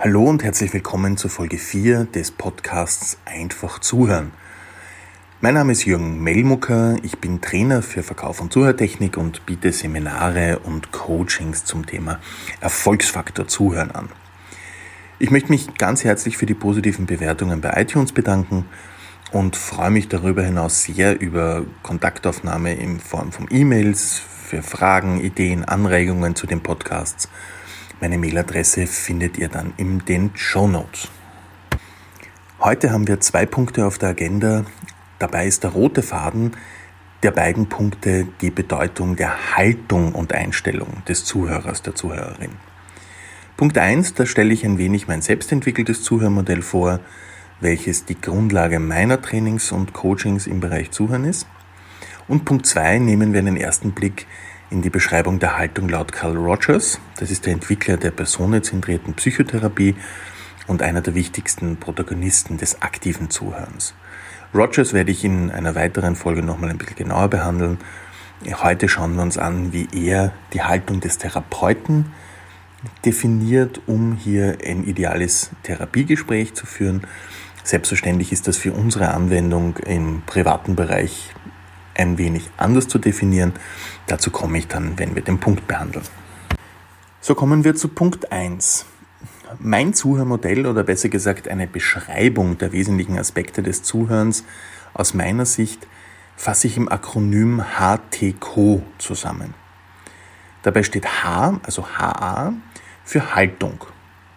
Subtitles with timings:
[0.00, 4.30] Hallo und herzlich willkommen zur Folge 4 des Podcasts Einfach zuhören.
[5.40, 10.60] Mein Name ist Jürgen Melmucker, ich bin Trainer für Verkauf und Zuhörtechnik und biete Seminare
[10.60, 12.20] und Coachings zum Thema
[12.60, 14.08] Erfolgsfaktor Zuhören an.
[15.18, 18.66] Ich möchte mich ganz herzlich für die positiven Bewertungen bei iTunes bedanken
[19.32, 25.64] und freue mich darüber hinaus sehr über Kontaktaufnahme in Form von E-Mails für Fragen, Ideen,
[25.64, 27.28] Anregungen zu den Podcasts
[28.00, 31.08] meine Mailadresse findet ihr dann in den Show Notes.
[32.60, 34.64] Heute haben wir zwei Punkte auf der Agenda.
[35.18, 36.52] Dabei ist der rote Faden
[37.24, 42.52] der beiden Punkte die Bedeutung der Haltung und Einstellung des Zuhörers, der Zuhörerin.
[43.56, 47.00] Punkt 1, da stelle ich ein wenig mein selbstentwickeltes Zuhörmodell vor,
[47.60, 51.48] welches die Grundlage meiner Trainings und Coachings im Bereich Zuhören ist.
[52.28, 54.26] Und Punkt 2 nehmen wir einen ersten Blick
[54.70, 57.00] in die Beschreibung der Haltung laut Carl Rogers.
[57.16, 59.96] Das ist der Entwickler der personenzentrierten Psychotherapie
[60.66, 63.94] und einer der wichtigsten Protagonisten des aktiven Zuhörens.
[64.54, 67.78] Rogers werde ich in einer weiteren Folge nochmal ein bisschen genauer behandeln.
[68.62, 72.12] Heute schauen wir uns an, wie er die Haltung des Therapeuten
[73.04, 77.02] definiert, um hier ein ideales Therapiegespräch zu führen.
[77.64, 81.34] Selbstverständlich ist das für unsere Anwendung im privaten Bereich
[81.98, 83.52] ein wenig anders zu definieren.
[84.06, 86.04] Dazu komme ich dann, wenn wir den Punkt behandeln.
[87.20, 88.86] So kommen wir zu Punkt 1.
[89.58, 94.44] Mein Zuhörmodell oder besser gesagt eine Beschreibung der wesentlichen Aspekte des Zuhörens
[94.94, 95.86] aus meiner Sicht
[96.36, 99.54] fasse ich im Akronym HTCO zusammen.
[100.62, 102.52] Dabei steht H, also HA,
[103.04, 103.84] für Haltung.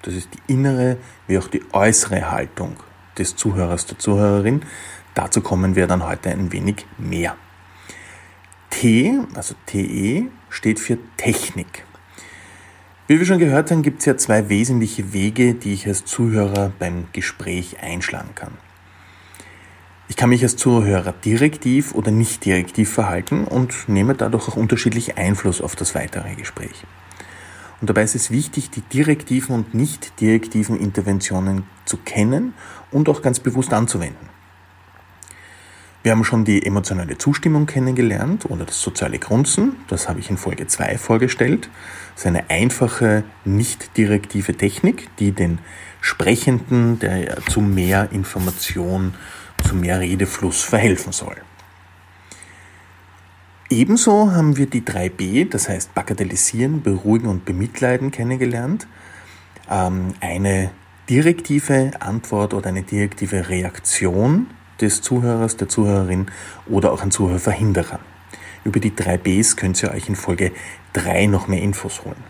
[0.01, 2.77] Das ist die innere wie auch die äußere Haltung
[3.17, 4.63] des Zuhörers, der Zuhörerin.
[5.13, 7.35] Dazu kommen wir dann heute ein wenig mehr.
[8.81, 11.85] T, also TE, steht für Technik.
[13.05, 16.73] Wie wir schon gehört haben, gibt es ja zwei wesentliche Wege, die ich als Zuhörer
[16.79, 18.53] beim Gespräch einschlagen kann.
[20.07, 25.15] Ich kann mich als Zuhörer direktiv oder nicht direktiv verhalten und nehme dadurch auch unterschiedlich
[25.15, 26.83] Einfluss auf das weitere Gespräch.
[27.81, 32.55] Und dabei ist es wichtig, die direktiven und nicht direktiven Interventionen zu kennen
[32.89, 34.40] und auch ganz bewusst anzuwenden.
[36.03, 39.75] Wir haben schon die emotionale Zustimmung kennengelernt oder das soziale Grunzen.
[39.87, 41.69] Das habe ich in Folge 2 vorgestellt.
[42.15, 45.59] Das ist eine einfache, nicht direktive Technik, die den
[46.01, 49.13] Sprechenden der zu mehr Information,
[49.67, 51.35] zu mehr Redefluss verhelfen soll.
[53.69, 58.87] Ebenso haben wir die 3b, das heißt bagatellisieren, beruhigen und bemitleiden kennengelernt.
[59.69, 60.71] Ähm, eine
[61.07, 64.47] direktive Antwort oder eine direktive Reaktion
[64.81, 66.27] des Zuhörers, der Zuhörerin
[66.67, 67.99] oder auch ein Zuhörverhinderer.
[68.63, 70.51] Über die drei Bs könnt ihr euch in Folge
[70.93, 72.23] 3 noch mehr Infos holen.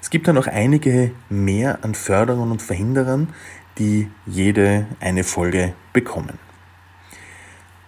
[0.00, 3.34] Es gibt dann noch einige mehr an Förderern und Verhinderern,
[3.78, 6.38] die jede eine Folge bekommen.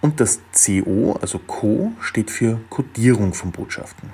[0.01, 4.09] Und das CO, also Co, steht für Codierung von Botschaften.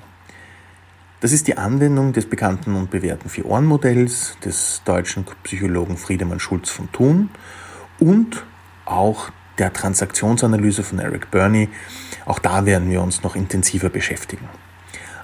[1.20, 6.92] Das ist die Anwendung des bekannten und bewährten Vier-Ohren-Modells des deutschen Psychologen Friedemann Schulz von
[6.92, 7.30] Thun
[7.98, 8.44] und
[8.84, 11.68] auch der Transaktionsanalyse von Eric Burney.
[12.24, 14.48] Auch da werden wir uns noch intensiver beschäftigen.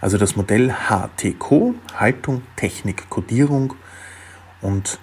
[0.01, 3.75] Also das Modell HTCO, Haltung, Technik, Codierung.
[4.61, 4.99] Und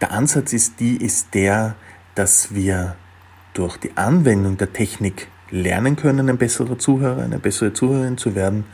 [0.00, 1.74] der Ansatz ist die, ist der,
[2.14, 2.96] dass wir
[3.52, 8.64] durch die Anwendung der Technik lernen können, ein besserer Zuhörer, eine bessere Zuhörerin zu werden.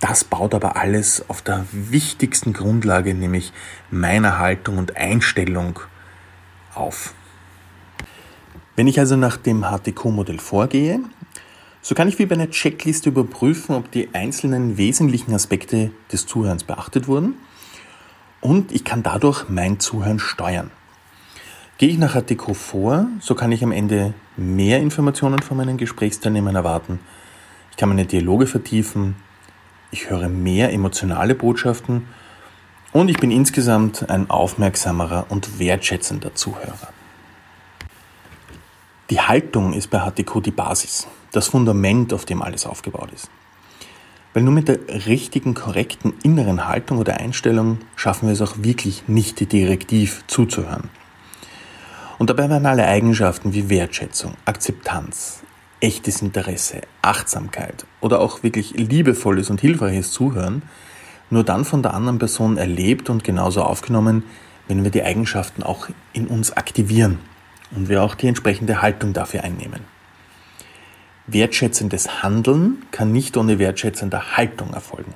[0.00, 3.52] Das baut aber alles auf der wichtigsten Grundlage, nämlich
[3.90, 5.80] meiner Haltung und Einstellung
[6.74, 7.14] auf.
[8.80, 11.00] Wenn ich also nach dem HTQ-Modell vorgehe,
[11.82, 16.64] so kann ich wie bei einer Checkliste überprüfen, ob die einzelnen wesentlichen Aspekte des Zuhörens
[16.64, 17.34] beachtet wurden
[18.40, 20.70] und ich kann dadurch mein Zuhören steuern.
[21.76, 26.56] Gehe ich nach HTQ vor, so kann ich am Ende mehr Informationen von meinen Gesprächsteilnehmern
[26.56, 27.00] erwarten.
[27.72, 29.14] Ich kann meine Dialoge vertiefen,
[29.90, 32.06] ich höre mehr emotionale Botschaften
[32.92, 36.94] und ich bin insgesamt ein aufmerksamerer und wertschätzender Zuhörer.
[39.10, 43.28] Die Haltung ist bei HTQ die Basis, das Fundament, auf dem alles aufgebaut ist.
[44.32, 49.08] Weil nur mit der richtigen, korrekten inneren Haltung oder Einstellung schaffen wir es auch wirklich
[49.08, 50.90] nicht direktiv zuzuhören.
[52.18, 55.42] Und dabei werden alle Eigenschaften wie Wertschätzung, Akzeptanz,
[55.80, 60.62] echtes Interesse, Achtsamkeit oder auch wirklich liebevolles und hilfreiches Zuhören
[61.30, 64.22] nur dann von der anderen Person erlebt und genauso aufgenommen,
[64.68, 67.18] wenn wir die Eigenschaften auch in uns aktivieren
[67.70, 69.84] und wir auch die entsprechende Haltung dafür einnehmen.
[71.26, 75.14] Wertschätzendes Handeln kann nicht ohne wertschätzende Haltung erfolgen.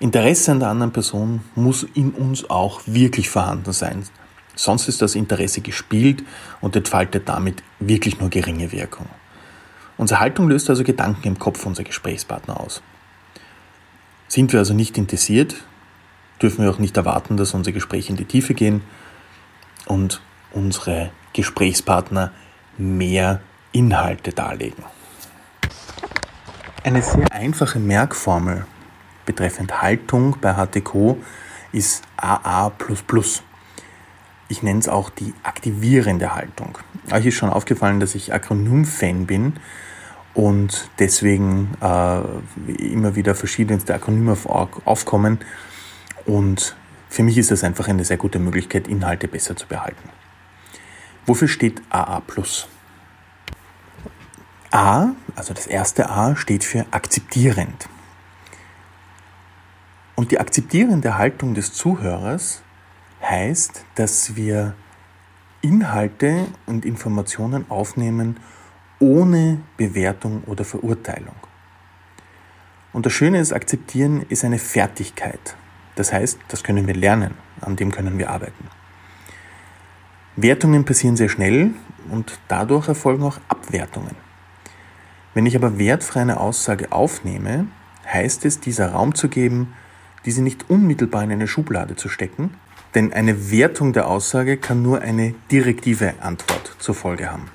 [0.00, 4.04] Interesse an der anderen Person muss in uns auch wirklich vorhanden sein.
[4.54, 6.22] Sonst ist das Interesse gespielt
[6.60, 9.06] und entfaltet damit wirklich nur geringe Wirkung.
[9.96, 12.82] Unsere Haltung löst also Gedanken im Kopf unserer Gesprächspartner aus.
[14.28, 15.54] Sind wir also nicht interessiert,
[16.42, 18.82] dürfen wir auch nicht erwarten, dass unsere Gespräche in die Tiefe gehen
[19.86, 20.20] und
[20.54, 22.32] unsere Gesprächspartner
[22.78, 23.40] mehr
[23.72, 24.84] Inhalte darlegen.
[26.82, 28.66] Eine sehr einfache Merkformel
[29.26, 31.16] betreffend Haltung bei HTQ
[31.72, 32.72] ist AA.
[34.48, 36.78] Ich nenne es auch die aktivierende Haltung.
[37.10, 39.54] Euch ist schon aufgefallen, dass ich Akronym-Fan bin
[40.34, 42.20] und deswegen äh,
[42.82, 44.36] immer wieder verschiedenste Akronyme
[44.84, 45.38] aufkommen.
[46.26, 46.76] Und
[47.08, 50.10] für mich ist das einfach eine sehr gute Möglichkeit, Inhalte besser zu behalten.
[51.26, 52.22] Wofür steht AA?
[54.70, 57.88] A, also das erste A, steht für akzeptierend.
[60.16, 62.62] Und die akzeptierende Haltung des Zuhörers
[63.22, 64.74] heißt, dass wir
[65.60, 68.38] Inhalte und Informationen aufnehmen
[68.98, 71.36] ohne Bewertung oder Verurteilung.
[72.92, 75.56] Und das Schöne ist, akzeptieren ist eine Fertigkeit.
[75.94, 78.68] Das heißt, das können wir lernen, an dem können wir arbeiten.
[80.36, 81.70] Wertungen passieren sehr schnell
[82.10, 84.16] und dadurch erfolgen auch Abwertungen.
[85.32, 87.66] Wenn ich aber wertfrei eine Aussage aufnehme,
[88.06, 89.74] heißt es, dieser Raum zu geben,
[90.24, 92.54] diese nicht unmittelbar in eine Schublade zu stecken,
[92.94, 97.50] denn eine Wertung der Aussage kann nur eine direktive Antwort zur Folge haben.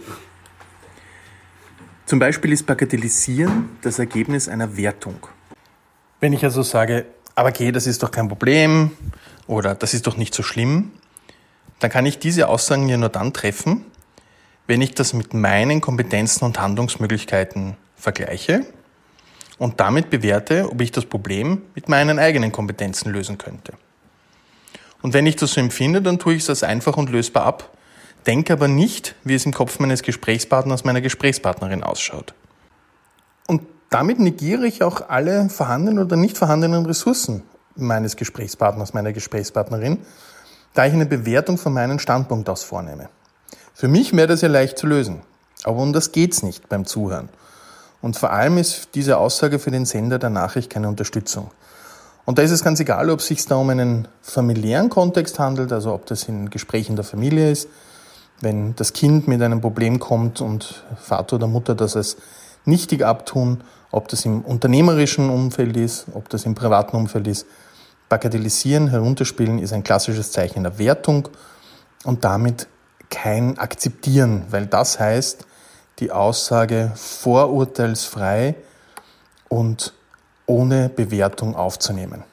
[2.06, 5.28] Zum Beispiel ist Bagatellisieren das Ergebnis einer Wertung.
[6.20, 7.06] Wenn ich also sage,
[7.36, 8.92] aber okay, das ist doch kein Problem
[9.48, 10.92] oder das ist doch nicht so schlimm,
[11.80, 13.86] dann kann ich diese Aussagen ja nur dann treffen,
[14.68, 18.66] wenn ich das mit meinen Kompetenzen und Handlungsmöglichkeiten vergleiche
[19.58, 23.74] und damit bewerte, ob ich das Problem mit meinen eigenen Kompetenzen lösen könnte.
[25.02, 27.78] Und wenn ich das so empfinde, dann tue ich es als einfach und lösbar ab,
[28.28, 32.34] denke aber nicht, wie es im Kopf meines Gesprächspartners, meiner Gesprächspartnerin ausschaut.
[33.48, 37.44] Und damit negiere ich auch alle vorhandenen oder nicht vorhandenen Ressourcen
[37.76, 40.00] meines Gesprächspartners, meiner Gesprächspartnerin,
[40.74, 43.10] da ich eine Bewertung von meinem Standpunkt aus vornehme.
[43.74, 45.22] Für mich wäre das ja leicht zu lösen.
[45.64, 47.30] Aber um das geht's nicht beim Zuhören.
[48.02, 51.52] Und vor allem ist diese Aussage für den Sender der Nachricht keine Unterstützung.
[52.26, 55.74] Und da ist es ganz egal, ob es sich da um einen familiären Kontext handelt,
[55.74, 57.68] also ob das in Gesprächen der Familie ist,
[58.42, 62.18] wenn das Kind mit einem Problem kommt und Vater oder Mutter das als
[62.66, 67.48] nichtig abtun, ob das im unternehmerischen Umfeld ist, ob das im privaten Umfeld ist.
[68.10, 71.30] Bagatellisieren, herunterspielen ist ein klassisches Zeichen der Wertung
[72.04, 72.68] und damit
[73.10, 75.46] kein Akzeptieren, weil das heißt,
[76.00, 78.56] die Aussage vorurteilsfrei
[79.48, 79.94] und
[80.46, 82.24] ohne Bewertung aufzunehmen.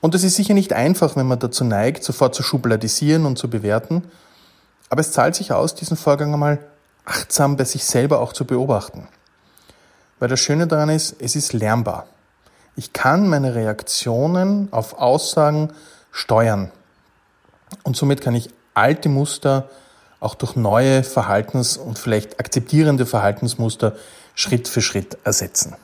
[0.00, 3.50] Und es ist sicher nicht einfach, wenn man dazu neigt, sofort zu schubladisieren und zu
[3.50, 4.02] bewerten,
[4.88, 6.58] aber es zahlt sich aus, diesen Vorgang einmal
[7.04, 9.06] achtsam bei sich selber auch zu beobachten.
[10.18, 12.06] Weil das Schöne daran ist, es ist lernbar.
[12.76, 15.72] Ich kann meine Reaktionen auf Aussagen
[16.12, 16.70] steuern.
[17.82, 19.68] Und somit kann ich alte Muster
[20.20, 23.94] auch durch neue Verhaltens- und vielleicht akzeptierende Verhaltensmuster
[24.34, 25.74] Schritt für Schritt ersetzen.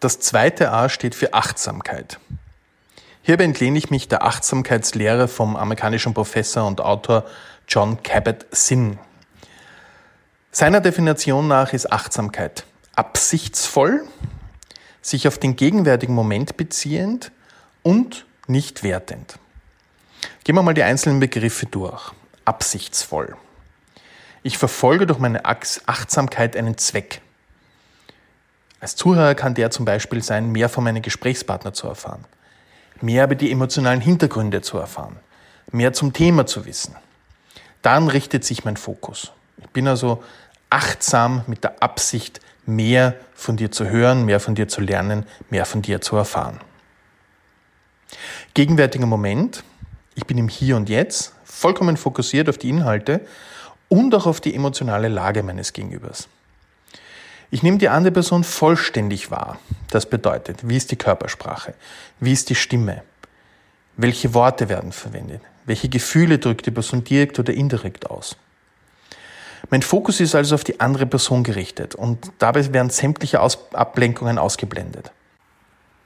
[0.00, 2.18] Das zweite A steht für Achtsamkeit.
[3.22, 7.24] Hierbei entlehne ich mich der Achtsamkeitslehre vom amerikanischen Professor und Autor
[7.66, 8.98] John Cabot-Sinn.
[10.50, 14.04] Seiner Definition nach ist Achtsamkeit absichtsvoll,
[15.04, 17.30] sich auf den gegenwärtigen Moment beziehend
[17.82, 19.38] und nicht wertend.
[20.44, 22.12] Gehen wir mal die einzelnen Begriffe durch.
[22.46, 23.36] Absichtsvoll.
[24.42, 27.20] Ich verfolge durch meine Achtsamkeit einen Zweck.
[28.80, 32.24] Als Zuhörer kann der zum Beispiel sein, mehr von meinem Gesprächspartner zu erfahren,
[33.00, 35.16] mehr über die emotionalen Hintergründe zu erfahren,
[35.70, 36.96] mehr zum Thema zu wissen.
[37.82, 39.32] Dann richtet sich mein Fokus.
[39.58, 40.22] Ich bin also
[40.70, 45.66] achtsam mit der Absicht, mehr von dir zu hören, mehr von dir zu lernen, mehr
[45.66, 46.60] von dir zu erfahren.
[48.54, 49.64] Gegenwärtiger Moment,
[50.14, 53.20] ich bin im Hier und Jetzt, vollkommen fokussiert auf die Inhalte
[53.88, 56.28] und auch auf die emotionale Lage meines Gegenübers.
[57.50, 59.58] Ich nehme die andere Person vollständig wahr.
[59.90, 61.74] Das bedeutet, wie ist die Körpersprache?
[62.18, 63.02] Wie ist die Stimme?
[63.96, 65.40] Welche Worte werden verwendet?
[65.64, 68.36] Welche Gefühle drückt die Person direkt oder indirekt aus?
[69.70, 74.38] Mein Fokus ist also auf die andere Person gerichtet und dabei werden sämtliche aus Ablenkungen
[74.38, 75.12] ausgeblendet.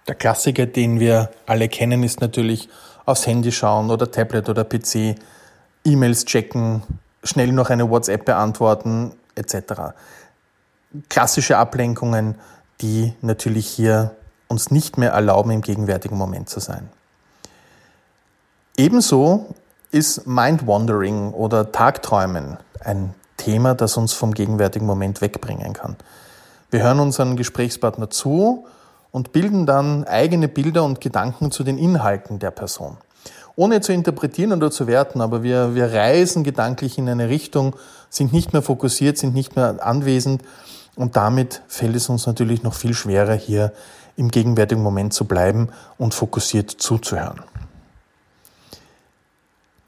[0.06, 2.68] Der Klassiker, den wir alle kennen, ist natürlich
[3.04, 5.16] aufs Handy schauen oder Tablet oder PC,
[5.84, 6.82] E-Mails checken,
[7.22, 9.94] schnell noch eine WhatsApp beantworten etc.
[11.08, 12.36] Klassische Ablenkungen,
[12.80, 14.14] die natürlich hier
[14.48, 16.88] uns nicht mehr erlauben, im gegenwärtigen Moment zu sein.
[18.76, 19.54] Ebenso
[19.90, 25.96] ist Mind-Wandering oder Tagträumen ein Thema, das uns vom gegenwärtigen Moment wegbringen kann.
[26.70, 28.66] Wir hören unseren Gesprächspartner zu
[29.10, 32.98] und bilden dann eigene Bilder und Gedanken zu den Inhalten der Person.
[33.56, 37.74] Ohne zu interpretieren oder zu werten, aber wir, wir reisen gedanklich in eine Richtung,
[38.10, 40.42] sind nicht mehr fokussiert, sind nicht mehr anwesend
[40.94, 43.72] und damit fällt es uns natürlich noch viel schwerer, hier
[44.16, 47.40] im gegenwärtigen Moment zu bleiben und fokussiert zuzuhören.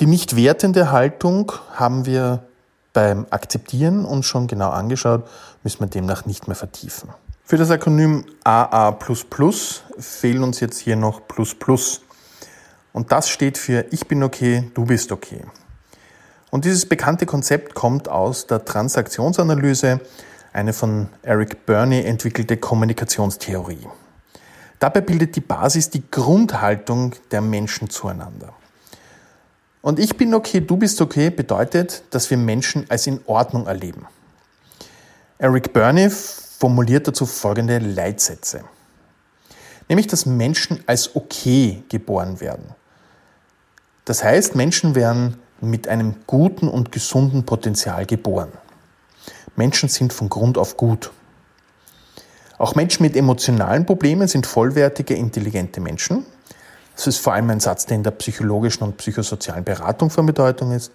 [0.00, 2.42] Die nicht wertende Haltung haben wir
[2.93, 5.29] beim Akzeptieren uns schon genau angeschaut,
[5.63, 7.11] müssen wir demnach nicht mehr vertiefen.
[7.45, 8.97] Für das Akronym AA
[9.99, 12.01] fehlen uns jetzt hier noch Plus Plus.
[12.93, 15.45] Und das steht für Ich bin okay, du bist okay.
[16.51, 20.01] Und dieses bekannte Konzept kommt aus der Transaktionsanalyse,
[20.53, 23.87] eine von Eric Burney entwickelte Kommunikationstheorie.
[24.81, 28.55] Dabei bildet die Basis die Grundhaltung der Menschen zueinander.
[29.83, 34.07] Und ich bin okay, du bist okay bedeutet, dass wir Menschen als in Ordnung erleben.
[35.39, 38.63] Eric Burney formuliert dazu folgende Leitsätze.
[39.89, 42.75] Nämlich, dass Menschen als okay geboren werden.
[44.05, 48.53] Das heißt, Menschen werden mit einem guten und gesunden Potenzial geboren.
[49.57, 51.11] Menschen sind von Grund auf gut.
[52.59, 56.27] Auch Menschen mit emotionalen Problemen sind vollwertige, intelligente Menschen.
[57.00, 60.73] Das ist vor allem ein Satz, der in der psychologischen und psychosozialen Beratung von Bedeutung
[60.73, 60.92] ist.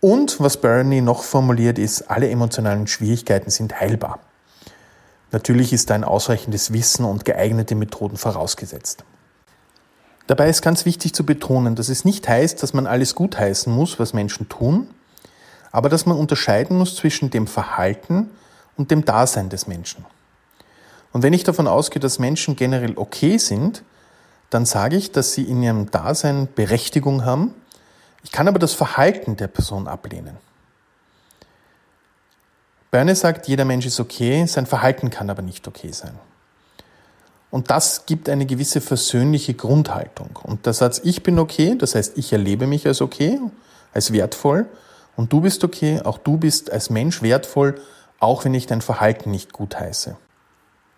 [0.00, 4.18] Und was Bernie noch formuliert ist, alle emotionalen Schwierigkeiten sind heilbar.
[5.30, 9.04] Natürlich ist da ein ausreichendes Wissen und geeignete Methoden vorausgesetzt.
[10.26, 14.00] Dabei ist ganz wichtig zu betonen, dass es nicht heißt, dass man alles gutheißen muss,
[14.00, 14.88] was Menschen tun,
[15.70, 18.30] aber dass man unterscheiden muss zwischen dem Verhalten
[18.76, 20.04] und dem Dasein des Menschen.
[21.12, 23.84] Und wenn ich davon ausgehe, dass Menschen generell okay sind,
[24.54, 27.52] dann sage ich, dass sie in ihrem Dasein Berechtigung haben.
[28.22, 30.36] Ich kann aber das Verhalten der Person ablehnen.
[32.92, 36.14] Berne sagt, jeder Mensch ist okay, sein Verhalten kann aber nicht okay sein.
[37.50, 40.38] Und das gibt eine gewisse versöhnliche Grundhaltung.
[40.40, 43.40] Und der Satz, ich bin okay, das heißt, ich erlebe mich als okay,
[43.92, 44.66] als wertvoll,
[45.16, 47.80] und du bist okay, auch du bist als Mensch wertvoll,
[48.20, 50.16] auch wenn ich dein Verhalten nicht gut heiße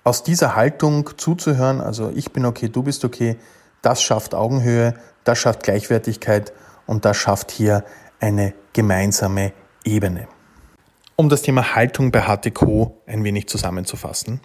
[0.07, 3.39] aus dieser Haltung zuzuhören, also ich bin okay, du bist okay,
[3.83, 4.95] das schafft Augenhöhe,
[5.25, 6.53] das schafft Gleichwertigkeit
[6.87, 7.85] und das schafft hier
[8.21, 9.53] eine gemeinsame
[9.85, 10.29] Ebene.
[11.17, 14.41] Um das Thema Haltung bei HTCO ein wenig zusammenzufassen.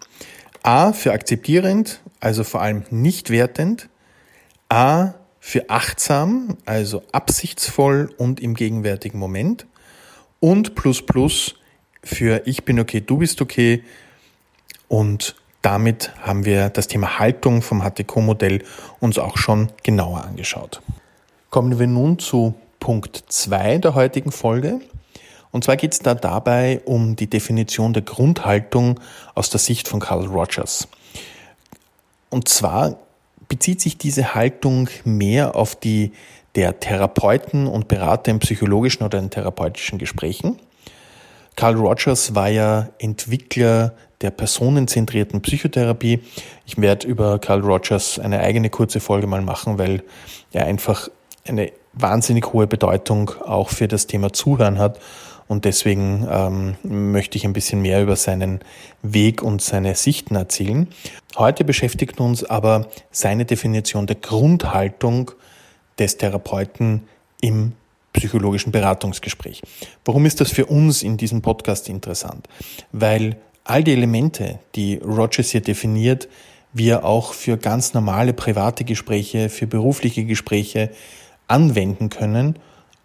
[0.64, 3.88] A für akzeptierend, also vor allem nicht wertend.
[4.68, 9.68] A für achtsam, also absichtsvoll und im gegenwärtigen Moment.
[10.40, 11.54] Und plus plus
[12.04, 13.84] für ich bin okay, du bist okay
[14.88, 18.64] und damit haben wir das Thema Haltung vom HTQ-Modell
[19.00, 20.82] uns auch schon genauer angeschaut.
[21.50, 24.80] Kommen wir nun zu Punkt 2 der heutigen Folge.
[25.52, 29.00] Und zwar geht es da dabei um die Definition der Grundhaltung
[29.36, 30.88] aus der Sicht von Carl Rogers.
[32.30, 32.98] Und zwar
[33.50, 36.14] bezieht sich diese Haltung mehr auf die
[36.56, 40.58] der Therapeuten und Berater in psychologischen oder in therapeutischen Gesprächen.
[41.56, 46.20] Carl Rogers war ja Entwickler der personenzentrierten Psychotherapie.
[46.66, 50.04] Ich werde über Carl Rogers eine eigene kurze Folge mal machen, weil
[50.52, 51.10] er einfach
[51.48, 55.00] eine wahnsinnig hohe Bedeutung auch für das Thema Zuhören hat.
[55.48, 58.62] Und deswegen ähm, möchte ich ein bisschen mehr über seinen
[59.02, 60.88] Weg und seine Sichten erzählen.
[61.38, 65.32] Heute beschäftigt uns aber seine Definition der Grundhaltung
[66.00, 67.04] des Therapeuten
[67.42, 67.74] im
[68.14, 69.62] psychologischen Beratungsgespräch.
[70.06, 72.48] Warum ist das für uns in diesem Podcast interessant?
[72.94, 73.36] Weil
[73.72, 76.28] all die Elemente, die Rogers hier definiert,
[76.74, 80.90] wir auch für ganz normale private Gespräche, für berufliche Gespräche
[81.48, 82.60] anwenden können,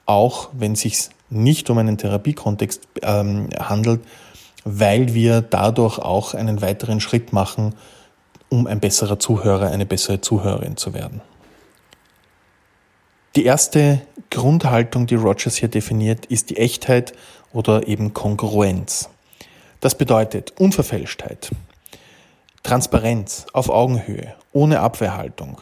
[0.06, 4.00] auch wenn es sich nicht um einen Therapiekontext ähm, handelt,
[4.64, 7.76] weil wir dadurch auch einen weiteren Schritt machen,
[8.48, 11.20] um ein besserer Zuhörer, eine bessere Zuhörerin zu werden.
[13.36, 17.12] Die erste Grundhaltung, die Rogers hier definiert, ist die Echtheit
[17.52, 19.10] oder eben Kongruenz.
[19.80, 21.50] Das bedeutet Unverfälschtheit,
[22.62, 25.60] Transparenz auf Augenhöhe, ohne Abwehrhaltung,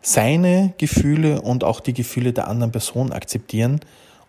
[0.00, 3.80] seine Gefühle und auch die Gefühle der anderen Person akzeptieren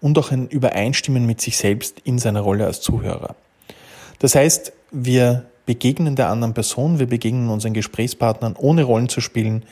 [0.01, 3.35] und auch ein Übereinstimmen mit sich selbst in seiner Rolle als Zuhörer.
[4.19, 9.63] Das heißt, wir begegnen der anderen Person, wir begegnen unseren Gesprächspartnern ohne Rollen zu spielen,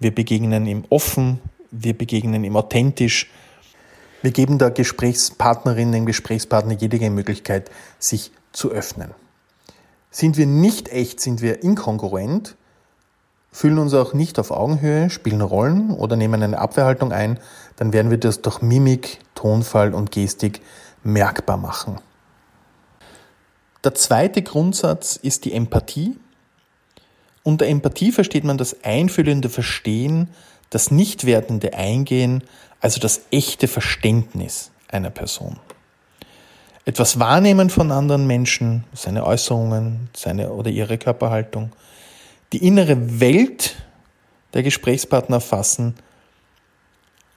[0.00, 3.30] wir begegnen ihm offen, wir begegnen ihm authentisch,
[4.22, 9.14] wir geben der Gesprächspartnerin, dem Gesprächspartner jede Möglichkeit, sich zu öffnen.
[10.10, 12.56] Sind wir nicht echt, sind wir inkongruent,
[13.52, 17.38] fühlen uns auch nicht auf Augenhöhe, spielen Rollen oder nehmen eine Abwehrhaltung ein,
[17.76, 20.62] dann werden wir das durch Mimik, Tonfall und Gestik
[21.04, 21.98] merkbar machen.
[23.84, 26.18] Der zweite Grundsatz ist die Empathie.
[27.42, 30.30] Unter Empathie versteht man das einfühlende Verstehen,
[30.70, 32.42] das nicht wertende Eingehen,
[32.80, 35.58] also das echte Verständnis einer Person.
[36.86, 41.72] Etwas wahrnehmen von anderen Menschen, seine Äußerungen, seine oder ihre Körperhaltung,
[42.52, 43.74] die innere Welt
[44.54, 45.96] der Gesprächspartner fassen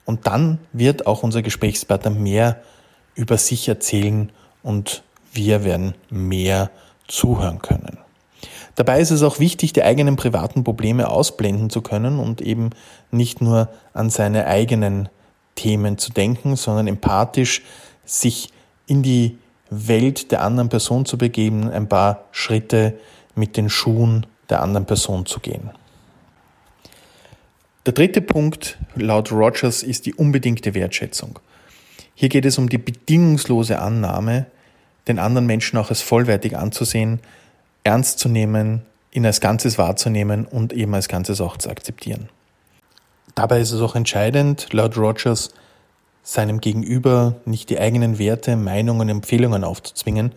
[0.04, 2.62] und dann wird auch unser Gesprächspartner mehr
[3.16, 4.30] über sich erzählen
[4.62, 5.02] und
[5.32, 6.70] wir werden mehr
[7.08, 7.98] zuhören können.
[8.76, 12.70] Dabei ist es auch wichtig, die eigenen privaten Probleme ausblenden zu können und eben
[13.10, 15.08] nicht nur an seine eigenen
[15.56, 17.62] Themen zu denken, sondern empathisch
[18.04, 18.52] sich
[18.90, 19.38] in die
[19.70, 22.98] Welt der anderen Person zu begeben, ein paar Schritte
[23.36, 25.70] mit den Schuhen der anderen Person zu gehen.
[27.86, 31.38] Der dritte Punkt laut Rogers ist die unbedingte Wertschätzung.
[32.14, 34.46] Hier geht es um die bedingungslose Annahme,
[35.06, 37.20] den anderen Menschen auch als vollwertig anzusehen,
[37.84, 38.82] ernst zu nehmen,
[39.12, 42.28] ihn als Ganzes wahrzunehmen und eben als Ganzes auch zu akzeptieren.
[43.36, 45.50] Dabei ist es auch entscheidend, laut Rogers,
[46.30, 50.30] seinem Gegenüber nicht die eigenen Werte, Meinungen, Empfehlungen aufzuzwingen,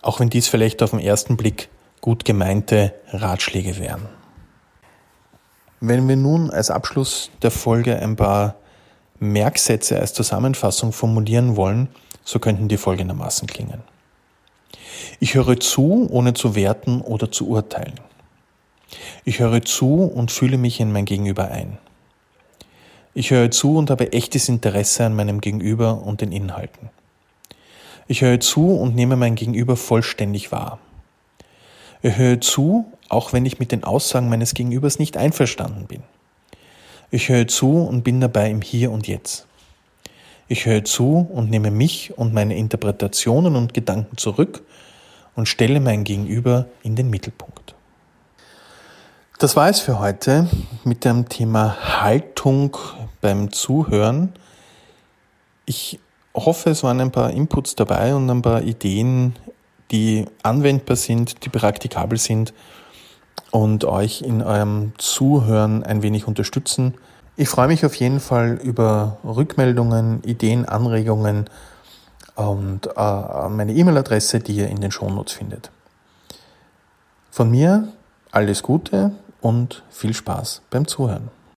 [0.00, 1.68] auch wenn dies vielleicht auf den ersten Blick
[2.00, 4.08] gut gemeinte Ratschläge wären.
[5.80, 8.54] Wenn wir nun als Abschluss der Folge ein paar
[9.18, 11.88] Merksätze als Zusammenfassung formulieren wollen,
[12.24, 13.82] so könnten die folgendermaßen klingen.
[15.20, 18.00] Ich höre zu, ohne zu werten oder zu urteilen.
[19.26, 21.76] Ich höre zu und fühle mich in mein Gegenüber ein.
[23.14, 26.88] Ich höre zu und habe echtes Interesse an meinem Gegenüber und den Inhalten.
[28.08, 30.78] Ich höre zu und nehme mein Gegenüber vollständig wahr.
[32.00, 36.02] Ich höre zu, auch wenn ich mit den Aussagen meines Gegenübers nicht einverstanden bin.
[37.10, 39.46] Ich höre zu und bin dabei im Hier und Jetzt.
[40.48, 44.62] Ich höre zu und nehme mich und meine Interpretationen und Gedanken zurück
[45.36, 47.74] und stelle mein Gegenüber in den Mittelpunkt.
[49.38, 50.48] Das war es für heute
[50.84, 52.76] mit dem Thema Haltung
[53.22, 54.34] beim Zuhören.
[55.64, 55.98] Ich
[56.34, 59.36] hoffe, es waren ein paar Inputs dabei und ein paar Ideen,
[59.90, 62.52] die anwendbar sind, die praktikabel sind
[63.50, 66.94] und euch in eurem Zuhören ein wenig unterstützen.
[67.36, 71.48] Ich freue mich auf jeden Fall über Rückmeldungen, Ideen, Anregungen
[72.34, 75.70] und äh, meine E-Mail-Adresse, die ihr in den Shownotes findet.
[77.30, 77.88] Von mir
[78.30, 81.30] alles Gute und viel Spaß beim Zuhören.